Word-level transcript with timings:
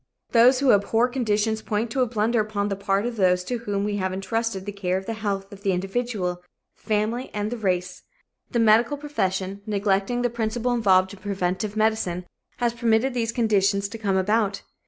Those 0.31 0.63
abhorrent 0.63 1.13
conditions 1.13 1.61
point 1.61 1.91
to 1.91 2.01
a 2.01 2.07
blunder 2.07 2.39
upon 2.41 2.69
the 2.69 2.75
part 2.75 3.05
of 3.05 3.17
those 3.17 3.43
to 3.43 3.59
whom 3.59 3.83
we 3.83 3.97
have 3.97 4.11
entrusted 4.11 4.65
the 4.65 4.71
care 4.71 4.97
of 4.97 5.05
the 5.05 5.13
health 5.13 5.51
of 5.53 5.61
the 5.61 5.73
individual, 5.73 6.41
the 6.75 6.81
family 6.89 7.29
and 7.35 7.51
the 7.51 7.57
race. 7.57 8.01
The 8.49 8.57
medical 8.57 8.97
profession, 8.97 9.61
neglecting 9.67 10.23
the 10.23 10.31
principle 10.31 10.73
involved 10.73 11.13
in 11.13 11.19
preventive 11.19 11.75
medicine, 11.77 12.25
has 12.57 12.73
permitted 12.73 13.13
these 13.13 13.31
conditions 13.31 13.87
to 13.89 13.99
come 13.99 14.17
about. 14.17 14.63